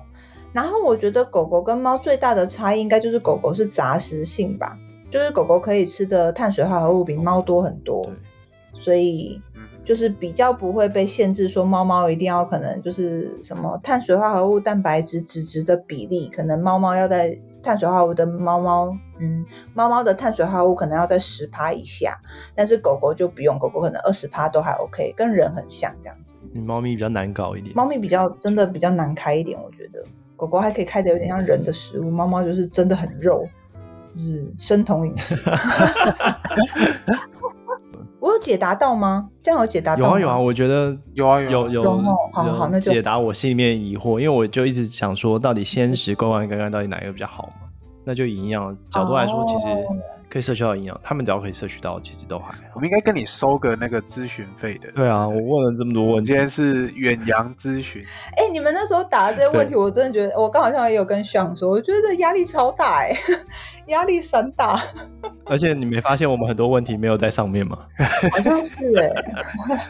[0.53, 4.79] 然后我觉得狗狗跟猫最大的差异，应该就是狗狗是杂食性吧，
[5.11, 8.15] 就是狗狗可以吃的碳水化合物比猫多很多，对，
[8.81, 9.43] 所以
[9.85, 17.39] 就是比较不会被限制，说猫猫一定要可能就是什么碳水化合物、蛋白质、脂质的比例，可能猫猫要在。
[17.65, 22.19] 碳水化合物的猫猫，嗯，猫猫的碳水化合物可能要在十趴以下，
[22.57, 26.35] 但是狗狗就不用，狗狗可能二十趴都还 OK，跟人很像这样子。
[26.53, 33.47] 你猫咪比较难搞一点，猫咪比较真的比较难开一点，我觉得狗狗还可以开的有点像人的食物，猫猫就是真的很肉，
[34.17, 35.37] 就是生酮饮食。
[38.23, 39.29] 我有解答到吗？
[39.43, 40.09] 这样有解答到吗？
[40.11, 47.67] 有啊有啊，我觉得有啊有有有，有，好好好，那就解答我心里面疑惑，因为我就一直想说，到底鲜食、罐罐干干到底哪一个比较好嘛？
[48.05, 49.67] 那就营养角度来说，其实。
[50.33, 52.59] 可以摄取到营养，他们只要可以摄取到，其实都还好。
[52.75, 54.91] 我们应该跟你收个那个咨询费的。
[54.93, 58.03] 对啊，我问了这么多问题，今天是远洋咨询。
[58.39, 63.15] 哎、欸，你们那时候答的这些问题，我真的觉得，我刚好像也有跟向说，我觉得压力超大哎，
[63.89, 64.81] 压力山大。
[65.45, 67.77] 而且你没发现我们很多问题没有在上面吗？
[68.33, 69.11] 好像是哎，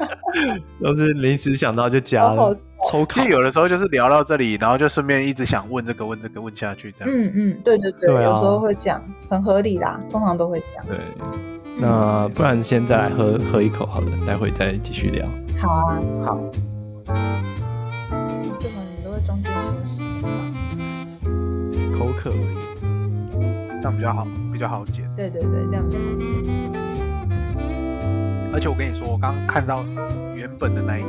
[0.82, 2.52] 都是临时想到就加了。
[2.90, 3.14] 抽考。
[3.14, 7.14] 其实有的时候就是聊到这里，然后就顺便一直想问这个问这个问下去这样。
[7.14, 10.31] 嗯嗯，对对对，有时候会这样，很合理啦，通常。
[10.36, 10.84] 都会这样。
[10.86, 10.98] 对，
[11.78, 15.26] 那不然先再来喝喝一口好了，待会再继续聊。
[15.58, 16.38] 好啊，好。
[18.58, 20.00] 这会你都会中间休息
[21.98, 22.56] 口渴而已，
[23.80, 25.02] 这样比较好，比较好解。
[25.16, 26.24] 对对对，这样比较好解。
[28.54, 29.82] 而且我跟你说，我刚刚看到
[30.36, 31.08] 原本的那一个、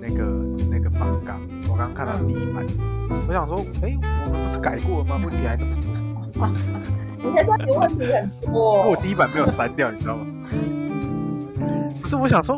[0.00, 0.24] 那个、
[0.70, 2.64] 那个访纲，我刚刚看到第一版，
[3.10, 5.18] 嗯、我想说，哎、欸，我们不是改过了吗？
[5.24, 5.93] 问题还那么多。
[6.40, 6.50] 啊，
[7.22, 8.82] 你现在你问题很多。
[8.90, 10.26] 我第一版没有删掉，你知道吗？
[12.00, 12.56] 不是，我想说，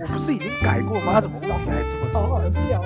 [0.00, 1.12] 我不是已经改过吗？
[1.14, 2.22] 他怎么问题还这么多？
[2.22, 2.82] 好好笑。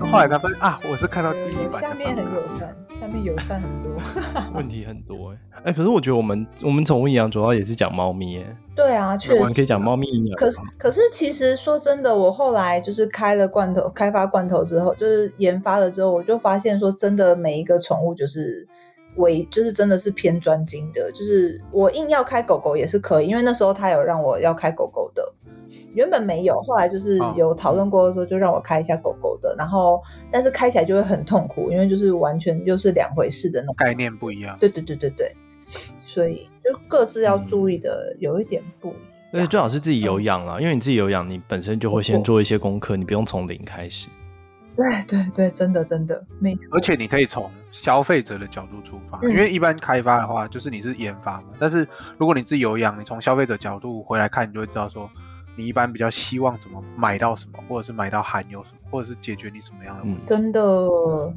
[0.10, 1.80] 后来他发现啊，我是看到第一版。
[1.80, 3.92] 下面很友善，下面友善很多。
[4.54, 8.56] 问题很多哎哎，可是我觉得我们我们宠物营养主要也是讲猫咪哎。
[8.74, 10.36] 对啊，确实可以讲猫咪营养。
[10.36, 18.66] 可是可是其实说真的，我后来就是开了罐头，开发罐头之后，就是研发了之后，我就发现说真的，每一个宠物就是
[19.18, 25.32] 为就是真的是偏专精的，就是我硬要开狗狗也是可以，因为那时候他有让我要开狗狗的。
[25.92, 30.00] 原本没有，后来就是有讨论过的时候，就让我开一下狗狗的，哦、然后
[30.30, 34.56] 但是开起来就会很痛苦，因为就是完全又是两回事的那种概念不一样。
[34.58, 35.34] 对对对对对，
[35.98, 39.00] 所以就各自要注意的有一点不一样。
[39.32, 44.08] 而且最好是自己有养啊，嗯、因为你自己有养，你本身就会先做一些功课，你不用从零开始。
[44.76, 46.62] 对对对，真的真的没错。
[46.70, 55.10] 而且你可以从消费者的角度出发，嗯、因为一般开发的话就是你是研发嘛，但是如果你自己有养，你从消费者角度回来看，你就会知道说。
[55.56, 60.20] 你一般比较希望怎么买到什么，或者是买到含有什么，或者是解决你什么样的问题？
[60.22, 60.60] 嗯、真的，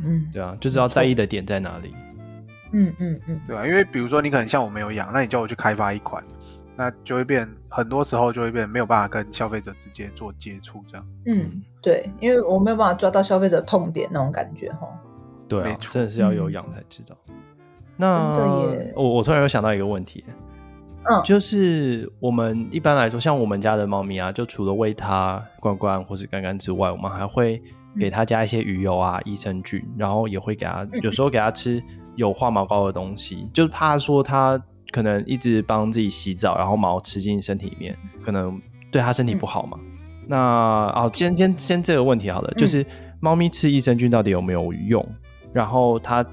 [0.06, 1.96] 嗯，对啊，就知道在意的点在哪里。
[2.72, 6.24] 嗯嗯嗯，对啊，因为比如说你可能像我没有养，那你叫我去开发一款，
[6.76, 11.08] 那就会变，很多时候就会变没有办法跟消费者直接做接触这样。
[11.26, 14.88] 嗯，对，因为我没有办法抓到消费者痛点那种感觉哈。
[15.60, 17.16] 对啊，真的是要有养才知道。
[17.28, 17.36] 嗯、
[17.98, 18.34] 那
[18.96, 20.24] 我我突然又想到一个问题。
[21.04, 27.60] 嗯，就是我们一般来说，像我们家的猫咪啊，就除了喂它罐罐或是干干之外，我们还会
[28.00, 31.84] 给它加一些鱼油啊、益生菌，然后也会给它，有时候给它吃
[32.16, 34.62] 有化毛膏的东西，就是怕说它
[34.92, 38.62] 可能一直帮自己洗澡，然后毛吃进身体里面，可能
[38.92, 39.80] 对它身体不好嘛。
[40.28, 40.38] 那
[40.96, 42.86] 哦，先先先这个问题好了，嗯、就是
[43.20, 45.04] 猫咪吃益生菌到底有没有用？
[45.54, 46.26] 然后它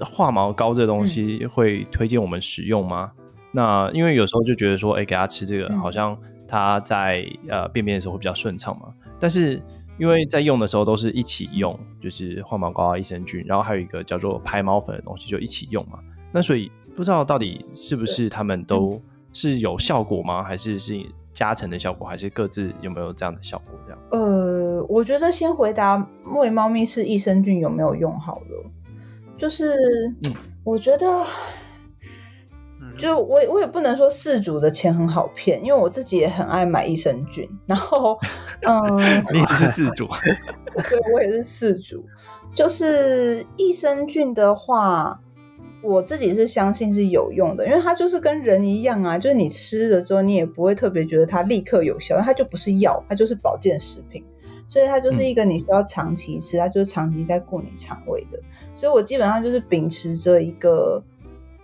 [0.00, 3.12] 化毛膏这东西会推荐我们使用吗？
[3.16, 8.88] 嗯、那因为有时候就觉得说，哎，给它吃这个，好像它在呃便便的时候会比较顺畅嘛。
[9.18, 9.60] 但是
[9.98, 15.98] 因为在用的时候都是一起用，就是化毛膏啊、益生菌，然后还有一个叫做排毛粉的东西就一起用嘛。
[16.30, 19.00] 那所以不知道到底是不是他们都
[19.32, 20.44] 是有效果吗？
[20.44, 21.00] 还是是
[21.32, 22.06] 加成的效果？
[22.06, 23.78] 还是各自有没有这样的效果？
[23.86, 24.00] 这样？
[24.12, 24.57] 呃，
[24.88, 28.64] 我觉得先回答喂猫咪是益生菌有没有用好了。
[29.36, 29.76] 就是，
[30.64, 31.24] 我觉得，
[32.98, 37.48] 就我我也不能说饲主的钱很好骗，因为我自己也很爱买益生菌。
[37.64, 38.18] 然后，
[38.62, 38.98] 嗯，
[39.32, 40.08] 你也是饲主，
[40.74, 42.04] 对，我也是饲主。
[42.52, 45.20] 就是益生菌的话，
[45.82, 54.24] 我自己是相信是有用的，因为它就是跟人一样啊，就是你吃了之后，你也不会特别觉得它立刻有效，它就不是药，它就是保健食品。
[54.68, 58.38] 所以它就是一个你需要长期吃，它就是长期在顾你肠胃的。
[58.76, 61.02] 所以我基本上就是秉持着一个，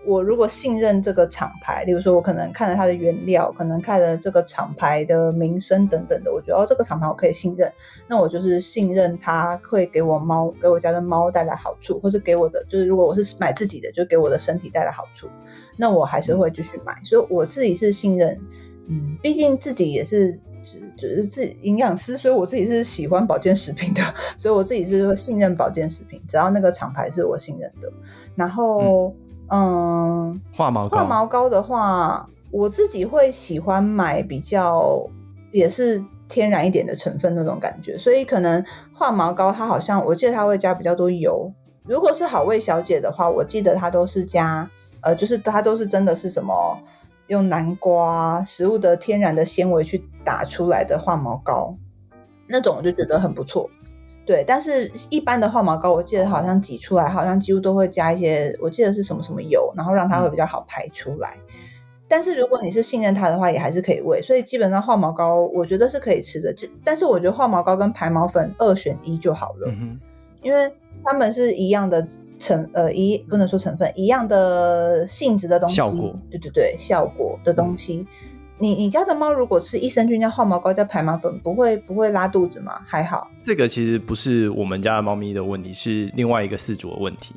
[0.07, 7.71] 我如果信任这个厂牌，例如说我可能看了它的原料，可能看了这个厂牌的名声等等的，我觉得哦这个厂牌我可以信任，
[8.09, 15.29] 那我就是信任它会给我猫，给我家的猫带来好处，或是给我的，就是如果我是买自己的，就给我的身体带来好处，
[15.77, 16.99] 那我还是会继续买。
[17.05, 18.41] 所以我自己是信任，
[18.89, 20.41] 嗯，毕竟自己也是。
[20.97, 24.03] 就是自己营养师，所以我自己是喜欢保健食品的，
[24.37, 27.93] 所以我自己是信任保健食品，只要那个厂牌是我信任的。
[28.35, 29.15] 然后，
[29.49, 35.09] 嗯，嗯化毛膏，化毛膏的话，我自己会喜欢买比较
[35.53, 41.53] 也是天然一点的成分那种感觉，所以可能化毛膏它好像我记得它会加比较多油。
[41.85, 44.69] 如果是好味小姐的话，我记得它都是加
[45.03, 46.79] 呃，就是它都是真的是什么。
[47.29, 51.75] 用南瓜食物的天然的纤维去打出来的化毛膏，
[52.47, 53.69] 那种我就觉得很不错。
[54.27, 61.37] 对，但是一般的化毛膏，我记得好像挤出来，好像几乎都会加一些，我记得是什么什么油，然后让它会比较好排出来。
[62.09, 64.21] 但是如果你是信任它的话，也还是可以喂。
[64.23, 66.53] 所以基本上化毛膏，我觉得是可以吃的。
[66.53, 69.99] 就但是我觉得化毛膏跟排毛粉二选一就好了，嗯、
[70.43, 72.07] 因为它们是一样的。
[72.39, 77.99] 成呃一不能说成分一样的性质的东西，效果对对对，效果的东西。
[77.99, 78.07] 嗯、
[78.59, 82.81] 你你家的猫如果吃益生菌加化毛膏加排毛粉，不会不会拉肚子吗？
[82.85, 83.29] 还好。
[83.43, 87.35] 这个其实不是我们家的猫咪的问题，是另外一个饲主的问题。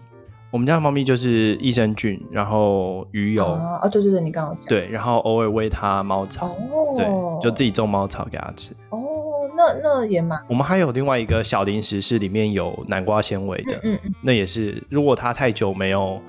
[0.50, 7.06] 我们家的猫咪就是益生菌，然后鱼油啊、哦，对对对，你刚刚讲对，然后偶尔喂它猫草，哦、对，
[7.42, 8.72] 就自己种猫草给它吃。
[8.90, 9.04] 哦。
[9.58, 10.40] 那那也蛮。
[10.48, 14.82] 我们还有另外一个小零食，是里面有南瓜纤维的，嗯，嗯，那也是。
[14.88, 16.22] 如果它太久没有，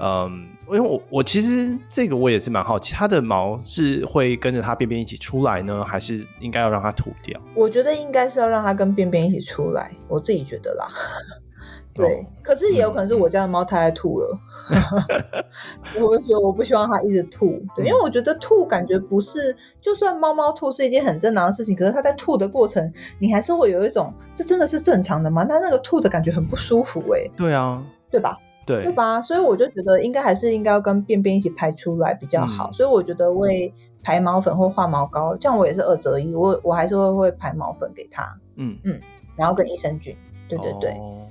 [0.00, 7.38] 嗯，因为我我其实这个我也是蛮好奇，它的毛是会跟着它便便一起出来呢，还是应该要让它吐掉？
[7.54, 10.88] 我觉得应该是要让它跟便便一起出来，我自己觉得啦。
[11.94, 14.38] 对，哦、可是也有可能是我家的猫太爱吐了，
[14.70, 25.44] 嗯、 我就觉得我不希望它一直吐，对，因为我觉得吐感觉不是，就算猫猫吐是一件很正常的事情，可是它在吐的过程，你还是会有一种，这真的是正常的吗？
[25.44, 28.38] 它那个吐的感觉很不舒服、欸，哎，对啊，对吧？
[28.64, 29.20] 对，对吧？
[29.20, 33.70] 所以我就觉得应该还是应该要跟便便一起排出来比较好，嗯、所以我觉得喂
[34.02, 38.22] 排毛粉或化毛膏，这样我也是二择一，我我还是会会排毛粉给它，
[38.56, 38.98] 嗯嗯，
[39.36, 40.16] 然后跟益生菌，
[40.48, 40.90] 对对对。
[40.92, 41.21] 哦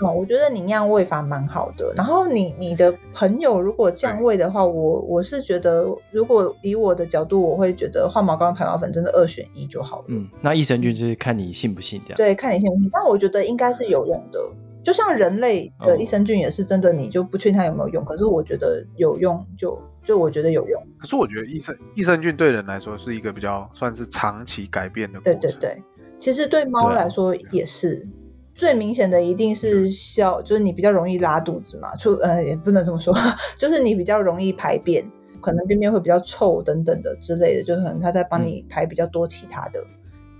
[0.00, 1.92] 哦，我觉得你那样喂法蛮好的。
[1.96, 10.04] 然后你你的朋友如果这样喂的话，我我是觉得，如果以我的角度，我会觉得化毛膏跟排毛粉真的二选一就好了。
[10.08, 12.16] 嗯，那益生菌就是看你信不信这样。
[12.16, 12.90] 对，看你信不信。
[12.92, 14.40] 但我觉得应该是有用的，
[14.84, 18.02] 就像人类的益生菌也是真的，你就不确定它有没有用。
[18.02, 19.70] 哦、可是我觉得有用就，
[20.04, 20.82] 就就我觉得有用。
[20.98, 25.40] 可是我觉得益生益生菌对人来说是一个比较算是长期改变的过程。
[25.40, 25.82] 对对对，
[26.18, 28.06] 其实对猫来说也是。
[28.56, 33.14] 最明显的一定是消，就是你比较容易拉肚子嘛，出呃也不能这么说，
[33.58, 35.04] 就是你比较容易排便，
[35.42, 39.86] 可能便便会比较臭等等的之类的，就可能他在帮你排比较多其他的，嗯、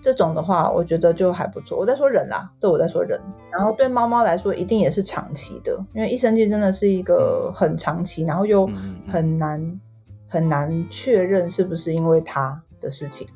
[0.00, 1.76] 这种的话，我觉得就还不错。
[1.76, 3.20] 我在说人啦，这我在说人，
[3.52, 8.66] 然后对猫猫来说一定也是长期的，因为益生菌真的是一个很长期，然后又
[9.06, 9.80] 很难
[10.26, 13.28] 很难确认是不是因为它的事情。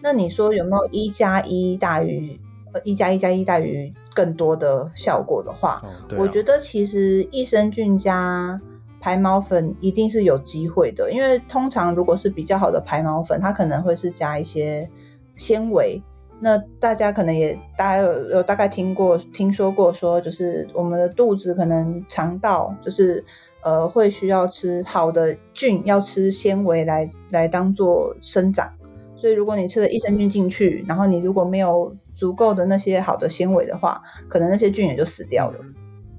[0.00, 2.38] 那你说有没有一加一大于
[2.72, 3.92] 呃一加一加一大于？
[4.14, 8.60] 更多的效果的话，哦啊、我觉得其实益生菌加
[9.00, 14.88] 排毛粉一定是有机会的，因为通常如果是比较好的排毛粉，它可能会是加一些
[15.34, 16.00] 纤维。
[16.40, 23.24] 那大家可能也大家有有大概听过、听说过，说就是我们的肚子可能肠道就是
[23.62, 28.70] 呃会需要吃好的菌，要吃纤维来来当做生长。
[29.16, 35.58] 所以如果你吃了益生菌进去，然后你如果没有足够的那些好的纤维的话，可能那些菌也就死掉了。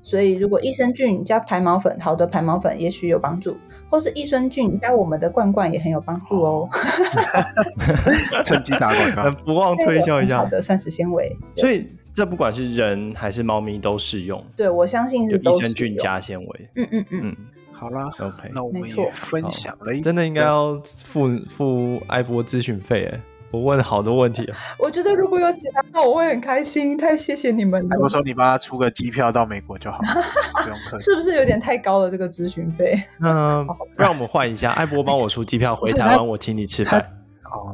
[0.02, 3.58] 所以如果益生菌加排毛粉，好的排毛粉也许有帮助，
[3.90, 6.70] 或是益生菌加我们的罐罐也很有帮助哦。
[8.46, 11.36] 趁机打广告， 不忘推销一下好的膳食纤维。
[11.58, 14.44] 所以这不管是人还是猫咪都适用。
[14.56, 16.70] 对，我相信是益生菌加纤维。
[16.76, 17.20] 嗯嗯嗯。
[17.24, 17.36] 嗯
[17.78, 23.20] 好啦，OK，那我们也分享了一，真的应该要付付艾博咨询费哎，
[23.52, 24.58] 我问了好多问题啊。
[24.78, 27.98] 我觉得如果有解答到，我会很开心，太谢谢你们了。
[28.02, 30.08] 我说你帮他出个机票到美国就好了，
[30.64, 31.06] 不用客气。
[31.06, 33.02] 是不是有点太高了这个咨询费？
[33.22, 33.66] 嗯，
[33.96, 37.04] 让我们换一下，艾波帮我出机票回台湾，我请你吃饭。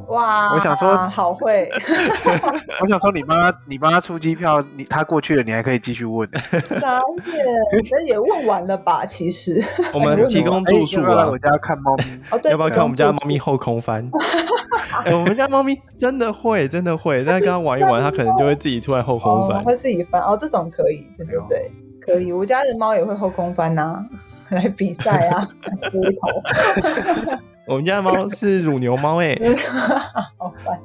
[0.10, 1.68] 哇，我想说好会，
[2.82, 6.30] 我想说你帮他，你帮他出机票，你他过去了，你还可以继续问。
[6.80, 9.04] 傻眼，那也问完了吧？
[9.08, 9.60] 其实
[9.92, 14.08] 我们提供住宿啊，我家看猫咪，要不要看我们家猫咪后空翻？
[15.12, 21.72] 我们家猫咪真的会，真的会，但是跟它玩一玩，它可能就会自己突然后空翻，会自己翻哦，这种可以，对不对？
[22.00, 24.04] 可以，我家的猫也会后空翻呐，
[24.50, 25.48] 来比赛啊，
[25.92, 27.38] 猪头。
[27.68, 29.38] 我们家的猫是乳牛猫哎，
[30.38, 30.78] 好烦，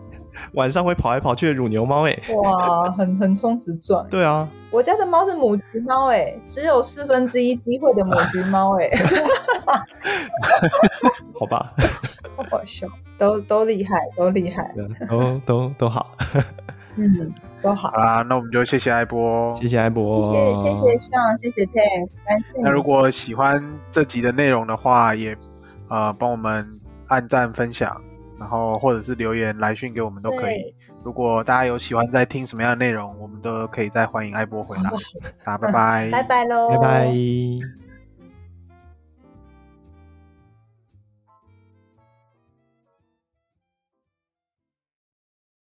[0.53, 4.07] 晚上会跑来跑去的乳牛猫哎，哇，横 横冲直撞。
[4.09, 8.91] 对啊，我家的猫是母橘猫哎，只有四分之一机会的母橘猫哎，
[11.39, 11.73] 好吧，
[12.37, 12.87] 好好笑，
[13.19, 14.73] 都都厉害，都厉害，
[15.09, 16.07] 都都都好，
[16.97, 17.33] 嗯，
[17.63, 22.61] 都好啦，那我们就谢谢艾波，谢谢艾波，谢谢谢谢 Sean，谢谢 Tank，感谢。
[22.63, 25.37] 那如果喜欢这集的内容的话，也。
[25.89, 28.03] 呃，帮我们按赞、分享，
[28.39, 30.75] 然后或者是留言来讯给我们都可以。
[31.05, 34.91] 如果大家有喜欢在听什么样的内容，我们都可以再欢迎艾波回来。
[35.45, 37.07] 大家拜拜，拜拜喽，拜拜。